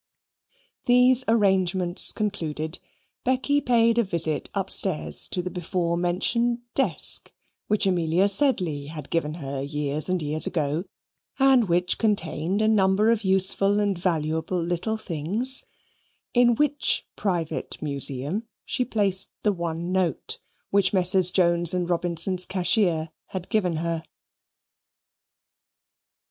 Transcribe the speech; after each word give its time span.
These 0.85 1.23
arrangements 1.27 2.11
concluded, 2.11 2.79
Becky 3.23 3.61
paid 3.61 3.99
a 3.99 4.03
visit 4.03 4.49
upstairs 4.55 5.27
to 5.27 5.43
the 5.43 5.51
before 5.51 5.95
mentioned 5.95 6.61
desk, 6.73 7.31
which 7.67 7.85
Amelia 7.85 8.27
Sedley 8.27 8.87
had 8.87 9.11
given 9.11 9.35
her 9.35 9.61
years 9.61 10.09
and 10.09 10.19
years 10.19 10.47
ago, 10.47 10.85
and 11.37 11.69
which 11.69 11.99
contained 11.99 12.63
a 12.63 12.67
number 12.67 13.11
of 13.11 13.23
useful 13.23 13.79
and 13.79 13.95
valuable 13.95 14.59
little 14.59 14.97
things 14.97 15.67
in 16.33 16.55
which 16.55 17.05
private 17.15 17.79
museum 17.79 18.47
she 18.65 18.83
placed 18.83 19.29
the 19.43 19.53
one 19.53 19.91
note 19.91 20.39
which 20.71 20.93
Messrs. 20.93 21.29
Jones 21.29 21.75
and 21.75 21.87
Robinson's 21.87 22.47
cashier 22.47 23.11
had 23.27 23.49
given 23.49 23.75
her. 23.75 24.01